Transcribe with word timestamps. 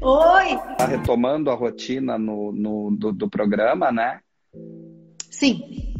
Oi! 0.00 0.76
Tá 0.76 0.86
retomando 0.86 1.50
a 1.50 1.54
rotina 1.54 2.18
no, 2.18 2.52
no 2.52 2.90
do, 2.96 3.12
do, 3.12 3.28
programa, 3.28 3.90
né? 3.90 4.20
Sim. 5.30 5.94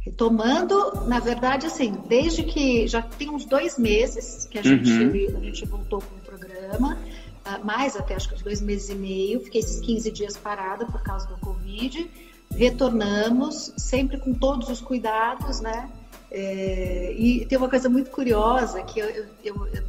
Retomando, 0.00 1.06
na 1.06 1.18
verdade, 1.18 1.66
assim, 1.66 1.92
desde 2.08 2.42
que 2.44 2.86
já 2.86 3.02
tem 3.02 3.30
uns 3.30 3.44
dois 3.44 3.78
meses 3.78 4.46
que 4.46 4.58
a 4.58 4.62
gente, 4.62 4.90
uhum. 4.90 5.38
a 5.38 5.40
gente 5.40 5.66
voltou 5.66 6.00
com 6.00 6.16
o 6.16 6.20
programa, 6.20 6.98
ah, 7.44 7.58
mais 7.58 7.96
até 7.96 8.14
acho 8.14 8.28
que 8.28 8.34
uns 8.34 8.42
dois 8.42 8.60
meses 8.60 8.88
e 8.88 8.94
meio, 8.94 9.40
fiquei 9.40 9.60
esses 9.60 9.80
15 9.80 10.10
dias 10.10 10.36
parada 10.36 10.86
por 10.86 11.02
causa 11.02 11.26
do 11.26 11.36
Covid. 11.38 12.10
Retornamos, 12.54 13.72
sempre 13.76 14.18
com 14.18 14.32
todos 14.32 14.68
os 14.68 14.80
cuidados, 14.80 15.60
né? 15.60 15.90
É, 16.30 17.14
e 17.16 17.46
tem 17.46 17.56
uma 17.56 17.68
coisa 17.68 17.88
muito 17.88 18.10
curiosa 18.10 18.82
que 18.82 19.00
eu, 19.00 19.08
eu, 19.08 19.26
eu, 19.44 19.82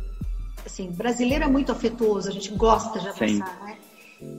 assim, 0.65 0.91
brasileiro 0.91 1.43
é 1.43 1.47
muito 1.47 1.71
afetuoso, 1.71 2.29
a 2.29 2.31
gente 2.31 2.51
gosta 2.51 2.99
de 2.99 3.07
abraçar, 3.07 3.63
né? 3.65 3.77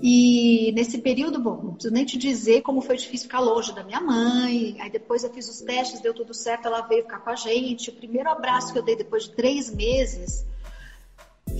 E 0.02 0.72
nesse 0.72 0.98
período, 0.98 1.40
bom, 1.40 1.58
não 1.62 1.72
preciso 1.72 1.94
nem 1.94 2.04
te 2.04 2.18
dizer 2.18 2.60
como 2.60 2.82
foi 2.82 2.98
difícil 2.98 3.26
ficar 3.26 3.40
longe 3.40 3.74
da 3.74 3.82
minha 3.82 4.00
mãe. 4.00 4.76
Aí 4.78 4.90
depois 4.90 5.24
eu 5.24 5.30
fiz 5.30 5.48
os 5.48 5.62
testes, 5.62 6.00
deu 6.00 6.12
tudo 6.12 6.34
certo, 6.34 6.66
ela 6.66 6.82
veio 6.82 7.02
ficar 7.02 7.20
com 7.20 7.30
a 7.30 7.34
gente. 7.34 7.88
O 7.88 7.94
primeiro 7.94 8.28
abraço 8.28 8.72
que 8.74 8.78
eu 8.78 8.82
dei 8.82 8.94
depois 8.94 9.24
de 9.24 9.30
três 9.30 9.74
meses 9.74 10.44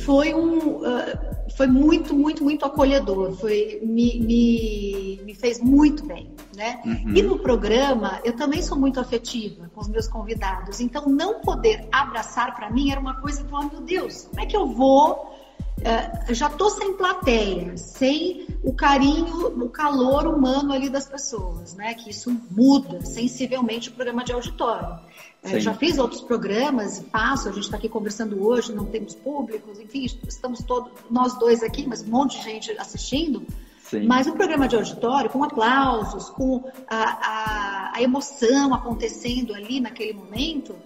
foi 0.04 0.34
um 0.34 0.78
uh, 0.78 1.50
foi 1.56 1.66
muito 1.66 2.14
muito 2.14 2.44
muito 2.44 2.64
acolhedor 2.64 3.32
foi 3.32 3.80
me, 3.82 4.20
me, 4.20 5.20
me 5.24 5.34
fez 5.34 5.60
muito 5.60 6.04
bem 6.06 6.30
né? 6.60 6.78
Uhum. 6.84 7.14
e 7.16 7.22
no 7.22 7.38
programa 7.38 8.20
eu 8.22 8.36
também 8.36 8.60
sou 8.60 8.78
muito 8.78 9.00
afetiva 9.00 9.70
com 9.74 9.80
os 9.80 9.88
meus 9.88 10.06
convidados. 10.06 10.78
Então 10.78 11.06
não 11.06 11.40
poder 11.40 11.88
abraçar 11.90 12.54
para 12.54 12.68
mim 12.68 12.90
era 12.90 13.00
uma 13.00 13.18
coisa 13.18 13.42
que 13.42 13.50
oh, 13.50 13.62
meu 13.62 13.80
Deus 13.80 14.24
como 14.24 14.40
é 14.40 14.46
que 14.46 14.54
eu 14.54 14.66
vou? 14.66 15.30
Uh, 15.78 16.34
já 16.34 16.50
tô 16.50 16.68
sem 16.68 16.92
plateia 16.92 17.74
sem 17.78 18.46
o 18.62 18.74
carinho 18.74 19.46
o 19.46 19.70
calor 19.70 20.26
humano 20.26 20.74
ali 20.74 20.90
das 20.90 21.06
pessoas 21.06 21.74
né? 21.74 21.94
Que 21.94 22.10
isso 22.10 22.30
muda 22.50 23.00
sensivelmente 23.06 23.88
o 23.88 23.92
programa 23.92 24.22
de 24.22 24.32
auditório. 24.32 24.98
É, 25.42 25.58
já 25.58 25.72
fiz 25.72 25.96
outros 25.96 26.20
programas 26.20 26.98
e 26.98 27.04
faço, 27.04 27.48
a 27.48 27.52
gente 27.52 27.64
está 27.64 27.78
aqui 27.78 27.88
conversando 27.88 28.46
hoje, 28.46 28.74
não 28.74 28.84
temos 28.84 29.14
públicos, 29.14 29.80
enfim, 29.80 30.04
estamos 30.28 30.62
todos, 30.62 30.92
nós 31.10 31.38
dois 31.38 31.62
aqui, 31.62 31.86
mas 31.88 32.02
um 32.02 32.10
monte 32.10 32.36
de 32.36 32.44
gente 32.44 32.70
assistindo. 32.72 33.46
Sim. 33.90 34.06
Mas 34.06 34.28
um 34.28 34.34
programa 34.34 34.68
de 34.68 34.76
auditório, 34.76 35.28
com 35.28 35.42
aplausos, 35.42 36.30
com 36.30 36.62
a, 36.88 36.96
a, 36.96 37.90
a 37.96 38.02
emoção 38.02 38.72
acontecendo 38.72 39.52
ali 39.52 39.80
naquele 39.80 40.12
momento. 40.12 40.76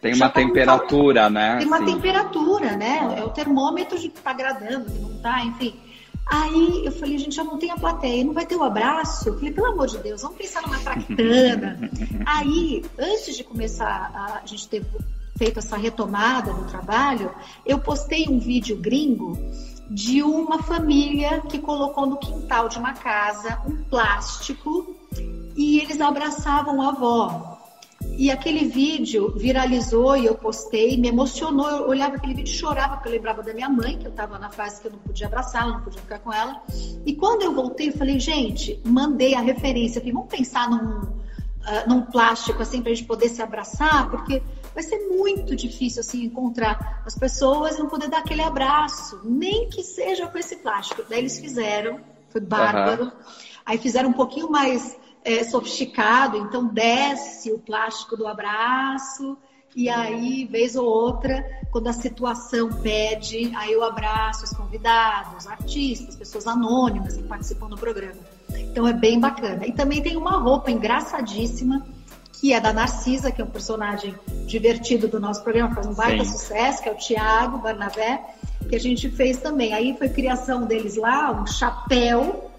Tem 0.00 0.14
uma 0.14 0.30
tá 0.30 0.40
temperatura, 0.40 1.28
né? 1.28 1.58
Tem 1.58 1.66
uma 1.66 1.78
Sim. 1.78 1.84
temperatura, 1.84 2.74
né? 2.74 3.16
É 3.18 3.22
o 3.22 3.28
termômetro 3.28 3.98
de 3.98 4.08
que 4.08 4.16
está 4.16 4.30
agradando, 4.30 4.90
que 4.90 4.98
não 4.98 5.12
está, 5.12 5.44
enfim. 5.44 5.78
Aí 6.26 6.86
eu 6.86 6.92
falei, 6.92 7.18
gente, 7.18 7.36
já 7.36 7.44
não 7.44 7.58
tem 7.58 7.70
a 7.70 7.76
plateia, 7.76 8.24
não 8.24 8.32
vai 8.32 8.46
ter 8.46 8.56
o 8.56 8.62
abraço? 8.62 9.28
Eu 9.28 9.34
falei, 9.34 9.52
pelo 9.52 9.66
amor 9.66 9.86
de 9.86 9.98
Deus, 9.98 10.22
vamos 10.22 10.38
pensar 10.38 10.62
numa 10.62 10.78
traquitana. 10.78 11.90
Aí, 12.24 12.82
antes 12.98 13.36
de 13.36 13.44
começar 13.44 14.40
a, 14.42 14.46
gente 14.46 14.66
ter 14.70 14.86
feito 15.36 15.58
essa 15.58 15.76
retomada 15.76 16.50
no 16.50 16.64
trabalho, 16.64 17.30
eu 17.66 17.78
postei 17.78 18.26
um 18.26 18.38
vídeo 18.38 18.78
gringo 18.78 19.38
de 19.90 20.22
uma 20.22 20.62
família 20.62 21.40
que 21.42 21.58
colocou 21.58 22.06
no 22.06 22.16
quintal 22.16 22.68
de 22.68 22.78
uma 22.78 22.94
casa 22.94 23.60
um 23.66 23.84
plástico 23.84 24.96
e 25.56 25.78
eles 25.80 26.00
abraçavam 26.00 26.80
a 26.82 26.88
avó. 26.88 27.54
E 28.16 28.30
aquele 28.30 28.66
vídeo 28.66 29.32
viralizou 29.36 30.16
e 30.16 30.26
eu 30.26 30.34
postei, 30.34 30.96
me 30.96 31.08
emocionou. 31.08 31.68
Eu 31.68 31.88
olhava 31.88 32.16
aquele 32.16 32.34
vídeo 32.34 32.52
e 32.52 32.56
chorava, 32.56 32.94
porque 32.94 33.08
eu 33.08 33.12
lembrava 33.12 33.42
da 33.42 33.52
minha 33.52 33.68
mãe, 33.68 33.98
que 33.98 34.06
eu 34.06 34.10
estava 34.10 34.38
na 34.38 34.50
fase 34.50 34.80
que 34.80 34.86
eu 34.86 34.92
não 34.92 34.98
podia 34.98 35.26
abraçar, 35.26 35.66
não 35.66 35.80
podia 35.80 36.00
ficar 36.00 36.18
com 36.20 36.32
ela. 36.32 36.62
E 37.04 37.14
quando 37.14 37.42
eu 37.42 37.54
voltei, 37.54 37.88
eu 37.88 37.92
falei, 37.92 38.20
gente, 38.20 38.80
mandei 38.84 39.34
a 39.34 39.40
referência. 39.40 39.98
Eu 39.98 40.02
falei, 40.02 40.12
vamos 40.12 40.28
pensar 40.28 40.70
num, 40.70 41.00
uh, 41.00 41.88
num 41.88 42.02
plástico 42.02 42.62
assim 42.62 42.82
para 42.82 42.92
a 42.92 42.94
gente 42.94 43.06
poder 43.06 43.28
se 43.28 43.42
abraçar, 43.42 44.08
porque 44.10 44.42
vai 44.74 44.82
ser 44.82 44.98
muito 45.08 45.54
difícil 45.54 46.00
assim 46.00 46.24
encontrar 46.24 47.02
as 47.06 47.16
pessoas 47.16 47.76
e 47.76 47.78
não 47.78 47.88
poder 47.88 48.08
dar 48.08 48.18
aquele 48.18 48.42
abraço, 48.42 49.20
nem 49.24 49.68
que 49.68 49.82
seja 49.82 50.26
com 50.26 50.36
esse 50.36 50.56
plástico. 50.56 51.04
Daí 51.08 51.20
eles 51.20 51.38
fizeram, 51.38 52.00
foi 52.28 52.40
bárbaro. 52.40 53.04
Uhum. 53.04 53.12
Aí 53.64 53.78
fizeram 53.78 54.10
um 54.10 54.14
pouquinho 54.14 54.50
mais 54.50 54.96
é, 55.24 55.44
sofisticado, 55.44 56.36
então 56.36 56.66
desce 56.66 57.52
o 57.52 57.58
plástico 57.58 58.16
do 58.16 58.26
abraço 58.26 59.38
e 59.76 59.88
aí, 59.88 60.44
vez 60.44 60.76
ou 60.76 60.86
outra, 60.86 61.44
quando 61.72 61.88
a 61.88 61.92
situação 61.92 62.70
pede, 62.80 63.52
aí 63.56 63.72
eu 63.72 63.82
abraço 63.82 64.44
os 64.44 64.50
convidados, 64.50 65.48
artistas, 65.48 66.14
pessoas 66.14 66.46
anônimas 66.46 67.16
que 67.16 67.24
participam 67.24 67.68
do 67.68 67.76
programa. 67.76 68.20
Então 68.56 68.86
é 68.86 68.92
bem 68.92 69.18
bacana. 69.18 69.66
E 69.66 69.72
também 69.72 70.00
tem 70.00 70.16
uma 70.16 70.38
roupa 70.38 70.70
engraçadíssima 70.70 71.84
que 72.44 72.52
é 72.52 72.60
da 72.60 72.74
Narcisa, 72.74 73.32
que 73.32 73.40
é 73.40 73.44
um 73.44 73.48
personagem 73.48 74.14
divertido 74.46 75.08
do 75.08 75.18
nosso 75.18 75.42
programa, 75.42 75.74
faz 75.74 75.86
um 75.86 75.94
baita 75.94 76.26
Sim. 76.26 76.30
sucesso, 76.30 76.82
que 76.82 76.90
é 76.90 76.92
o 76.92 76.94
Tiago 76.94 77.56
Barnabé, 77.56 78.22
que 78.68 78.76
a 78.76 78.78
gente 78.78 79.08
fez 79.08 79.38
também. 79.38 79.72
Aí 79.72 79.96
foi 79.96 80.10
criação 80.10 80.66
deles 80.66 80.94
lá, 80.94 81.32
um 81.32 81.46
chapéu 81.46 82.50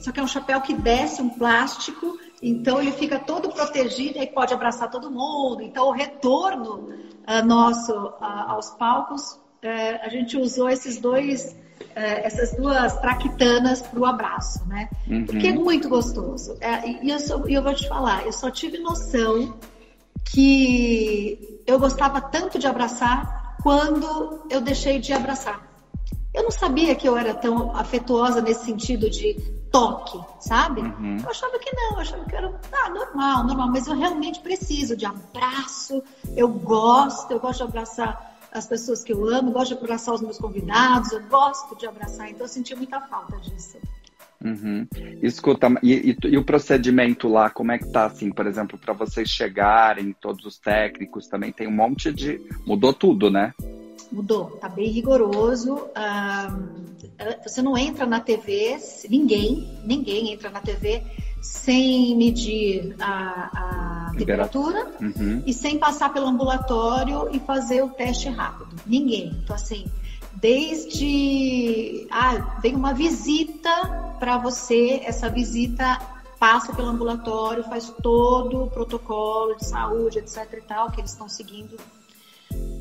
só 0.00 0.12
que 0.12 0.20
é 0.20 0.22
um 0.22 0.28
chapéu 0.28 0.60
que 0.60 0.74
desce 0.74 1.22
um 1.22 1.30
plástico, 1.30 2.18
então 2.42 2.78
ele 2.78 2.92
fica 2.92 3.18
todo 3.18 3.48
protegido 3.48 4.18
e 4.18 4.26
pode 4.26 4.52
abraçar 4.52 4.90
todo 4.90 5.10
mundo. 5.10 5.62
Então 5.62 5.88
o 5.88 5.92
retorno 5.92 6.90
uh, 7.26 7.46
nosso 7.46 7.92
uh, 7.92 8.16
aos 8.20 8.68
palcos, 8.68 9.32
uh, 9.32 10.00
a 10.02 10.10
gente 10.10 10.36
usou 10.36 10.68
esses 10.68 10.98
dois, 10.98 11.56
eh, 11.94 12.26
essas 12.26 12.54
duas 12.56 12.96
traquitanas 13.00 13.82
para 13.82 13.98
o 13.98 14.06
abraço, 14.06 14.64
né? 14.66 14.88
Uhum. 15.08 15.26
Porque 15.26 15.48
é 15.48 15.52
muito 15.52 15.88
gostoso. 15.88 16.56
É, 16.60 16.88
e 17.04 17.10
eu, 17.10 17.18
sou, 17.18 17.48
eu 17.48 17.62
vou 17.62 17.74
te 17.74 17.88
falar, 17.88 18.26
eu 18.26 18.32
só 18.32 18.50
tive 18.50 18.78
noção 18.78 19.56
que 20.24 21.62
eu 21.66 21.78
gostava 21.78 22.20
tanto 22.20 22.58
de 22.58 22.66
abraçar 22.66 23.56
quando 23.62 24.40
eu 24.50 24.60
deixei 24.60 24.98
de 24.98 25.12
abraçar. 25.12 25.68
Eu 26.32 26.44
não 26.44 26.50
sabia 26.50 26.94
que 26.94 27.08
eu 27.08 27.16
era 27.16 27.34
tão 27.34 27.74
afetuosa 27.76 28.40
nesse 28.40 28.64
sentido 28.64 29.10
de 29.10 29.34
toque, 29.70 30.18
sabe? 30.40 30.80
Uhum. 30.80 31.18
Eu 31.22 31.30
achava 31.30 31.58
que 31.58 31.74
não, 31.74 31.92
eu 31.92 32.00
achava 32.00 32.24
que 32.24 32.36
era 32.36 32.60
ah, 32.72 32.90
normal, 32.90 33.46
normal, 33.46 33.68
mas 33.68 33.86
eu 33.86 33.96
realmente 33.96 34.40
preciso 34.40 34.96
de 34.96 35.06
abraço, 35.06 36.02
eu 36.36 36.48
gosto, 36.48 37.30
eu 37.32 37.40
gosto 37.40 37.58
de 37.58 37.64
abraçar 37.64 38.29
as 38.52 38.66
pessoas 38.66 39.02
que 39.02 39.12
eu 39.12 39.26
amo, 39.28 39.52
gosto 39.52 39.74
de 39.74 39.78
abraçar 39.78 40.14
os 40.14 40.20
meus 40.20 40.38
convidados, 40.38 41.12
eu 41.12 41.22
gosto 41.28 41.76
de 41.76 41.86
abraçar, 41.86 42.30
então 42.30 42.44
eu 42.44 42.48
senti 42.48 42.74
muita 42.74 43.00
falta 43.00 43.36
disso. 43.38 43.78
Uhum. 44.42 44.86
Escuta, 45.22 45.68
e, 45.82 46.10
e, 46.10 46.16
e, 46.28 46.38
o 46.38 46.44
procedimento 46.44 47.28
lá, 47.28 47.50
como 47.50 47.72
é 47.72 47.78
que 47.78 47.90
tá, 47.90 48.06
assim, 48.06 48.30
por 48.30 48.46
exemplo, 48.46 48.78
para 48.78 48.94
vocês 48.94 49.28
chegarem, 49.28 50.16
todos 50.18 50.46
os 50.46 50.58
técnicos 50.58 51.28
também, 51.28 51.52
tem 51.52 51.68
um 51.68 51.72
monte 51.72 52.12
de... 52.12 52.40
Mudou 52.66 52.92
tudo, 52.92 53.30
né? 53.30 53.52
mudou, 54.10 54.46
tá 54.60 54.68
bem 54.68 54.88
rigoroso. 54.90 55.88
você 57.42 57.62
não 57.62 57.76
entra 57.76 58.06
na 58.06 58.20
TV, 58.20 58.78
ninguém, 59.08 59.68
ninguém 59.84 60.32
entra 60.32 60.50
na 60.50 60.60
TV 60.60 61.02
sem 61.40 62.16
medir 62.16 62.94
a, 63.00 63.50
a 63.54 63.79
temperatura 64.16 64.90
uhum. 65.00 65.42
e 65.46 65.52
sem 65.52 65.78
passar 65.78 66.12
pelo 66.12 66.26
ambulatório 66.26 67.28
e 67.32 67.40
fazer 67.40 67.82
o 67.82 67.88
teste 67.90 68.28
rápido. 68.28 68.74
Ninguém. 68.86 69.38
Então, 69.42 69.56
assim, 69.56 69.86
desde. 70.34 72.06
Ah, 72.10 72.58
vem 72.62 72.74
uma 72.74 72.94
visita 72.94 73.70
para 74.18 74.38
você, 74.38 75.02
essa 75.04 75.28
visita 75.28 75.98
passa 76.38 76.72
pelo 76.72 76.88
ambulatório, 76.88 77.62
faz 77.64 77.92
todo 78.02 78.64
o 78.64 78.70
protocolo 78.70 79.54
de 79.56 79.66
saúde, 79.66 80.18
etc 80.18 80.46
e 80.54 80.60
tal, 80.62 80.90
que 80.90 81.00
eles 81.00 81.10
estão 81.10 81.28
seguindo 81.28 81.76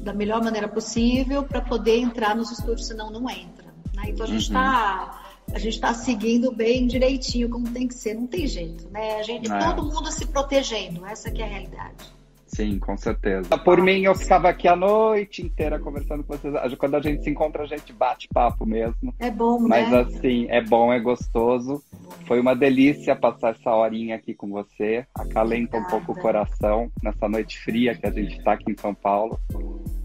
da 0.01 0.13
melhor 0.13 0.41
maneira 0.41 0.67
possível 0.67 1.43
para 1.43 1.61
poder 1.61 1.97
entrar 1.99 2.35
nos 2.35 2.51
estúdios, 2.51 2.87
senão 2.87 3.11
não 3.11 3.29
entra. 3.29 3.67
Né? 3.93 4.03
Então 4.07 4.25
a 4.25 4.29
gente 4.29 4.43
está 4.43 5.11
uhum. 5.11 5.28
A 5.53 5.59
gente 5.59 5.75
está 5.75 5.93
seguindo 5.93 6.51
bem 6.51 6.87
direitinho 6.87 7.49
como 7.49 7.69
tem 7.71 7.87
que 7.87 7.93
ser, 7.93 8.13
não 8.13 8.27
tem 8.27 8.47
jeito, 8.47 8.89
né? 8.89 9.17
A 9.19 9.23
gente, 9.23 9.51
é. 9.51 9.59
todo 9.59 9.83
mundo 9.83 10.11
se 10.11 10.25
protegendo, 10.27 11.05
essa 11.05 11.31
que 11.31 11.41
é 11.41 11.45
a 11.45 11.47
realidade. 11.47 12.19
Sim, 12.49 12.79
com 12.79 12.97
certeza. 12.97 13.57
Por 13.59 13.79
mim, 13.79 14.01
eu 14.01 14.15
ficava 14.15 14.49
aqui 14.49 14.67
a 14.67 14.75
noite 14.75 15.45
inteira 15.45 15.79
conversando 15.79 16.23
com 16.23 16.35
vocês. 16.35 16.53
Quando 16.75 16.95
a 16.95 17.01
gente 17.01 17.23
se 17.23 17.29
encontra, 17.29 17.63
a 17.63 17.67
gente 17.67 17.93
bate 17.93 18.27
papo 18.27 18.65
mesmo. 18.65 19.13
É 19.19 19.29
bom, 19.29 19.59
Mas 19.59 19.89
né? 19.91 19.99
assim, 19.99 20.47
é 20.49 20.61
bom, 20.61 20.91
é 20.91 20.99
gostoso. 20.99 21.83
Foi 22.25 22.39
uma 22.39 22.55
delícia 22.55 23.15
passar 23.15 23.51
essa 23.51 23.71
horinha 23.71 24.15
aqui 24.15 24.33
com 24.33 24.49
você. 24.49 25.05
Acalenta 25.13 25.77
Obrigada. 25.77 25.85
um 25.85 25.89
pouco 25.89 26.11
o 26.11 26.21
coração 26.21 26.91
nessa 27.03 27.29
noite 27.29 27.59
fria 27.59 27.95
que 27.95 28.07
a 28.07 28.11
gente 28.11 28.37
está 28.37 28.53
aqui 28.53 28.71
em 28.71 28.77
São 28.77 28.95
Paulo. 28.95 29.39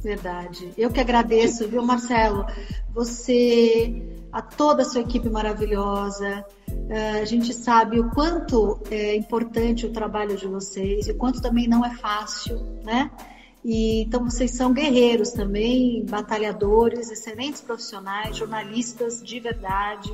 Verdade. 0.05 0.71
Eu 0.77 0.91
que 0.91 1.01
agradeço, 1.01 1.67
viu, 1.67 1.83
Marcelo? 1.83 2.45
Você, 2.93 4.03
a 4.31 4.43
toda 4.43 4.83
a 4.83 4.85
sua 4.85 5.01
equipe 5.01 5.31
maravilhosa. 5.31 6.45
Eh, 6.91 7.23
a 7.23 7.25
gente 7.25 7.55
sabe 7.55 7.99
o 7.99 8.11
quanto 8.11 8.83
é 8.91 9.17
importante 9.17 9.87
o 9.87 9.93
trabalho 9.93 10.37
de 10.37 10.47
vocês 10.47 11.09
e 11.09 11.12
o 11.12 11.17
quanto 11.17 11.41
também 11.41 11.67
não 11.67 11.83
é 11.83 11.95
fácil, 11.95 12.61
né? 12.85 13.11
E, 13.65 14.03
então 14.03 14.23
vocês 14.23 14.51
são 14.51 14.75
guerreiros 14.75 15.31
também, 15.31 16.05
batalhadores, 16.05 17.11
excelentes 17.11 17.62
profissionais, 17.62 18.37
jornalistas 18.37 19.23
de 19.23 19.41
verdade, 19.41 20.12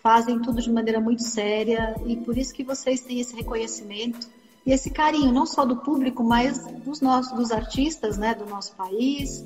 fazem 0.00 0.40
tudo 0.40 0.62
de 0.62 0.70
maneira 0.70 1.00
muito 1.00 1.24
séria 1.24 1.96
e 2.06 2.16
por 2.16 2.38
isso 2.38 2.54
que 2.54 2.62
vocês 2.62 3.00
têm 3.00 3.18
esse 3.18 3.34
reconhecimento 3.34 4.28
e 4.64 4.72
esse 4.72 4.90
carinho 4.90 5.32
não 5.32 5.44
só 5.46 5.64
do 5.64 5.76
público, 5.76 6.22
mas 6.22 6.64
dos 6.84 7.00
nossos 7.00 7.32
dos 7.32 7.50
artistas, 7.50 8.16
né, 8.16 8.34
do 8.34 8.46
nosso 8.46 8.74
país. 8.74 9.44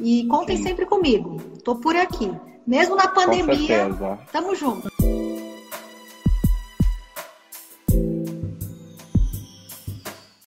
E 0.00 0.26
contem 0.26 0.56
Sim. 0.56 0.64
sempre 0.64 0.86
comigo. 0.86 1.40
Estou 1.54 1.76
por 1.76 1.94
aqui. 1.94 2.32
Mesmo 2.66 2.96
na 2.96 3.08
pandemia, 3.08 3.90
tamo 4.32 4.54
junto. 4.54 4.90